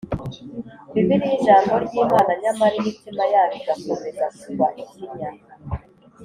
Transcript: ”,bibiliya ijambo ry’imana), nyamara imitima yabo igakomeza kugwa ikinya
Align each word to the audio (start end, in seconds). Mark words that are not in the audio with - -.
”,bibiliya 0.93 1.33
ijambo 1.37 1.73
ry’imana), 1.85 2.31
nyamara 2.41 2.73
imitima 2.81 3.23
yabo 3.33 3.53
igakomeza 3.61 4.25
kugwa 4.39 4.67
ikinya 4.81 5.31